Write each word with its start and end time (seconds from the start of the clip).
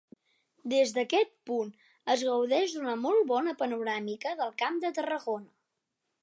Des 0.71 0.93
d'aquest 0.93 1.29
punt 1.49 1.69
es 2.13 2.23
gaudeix 2.29 2.73
d'una 2.77 2.97
molt 3.03 3.21
bona 3.33 3.55
panoràmica 3.61 4.33
del 4.41 4.57
Camp 4.63 4.81
de 4.87 4.93
Tarragona. 5.01 5.55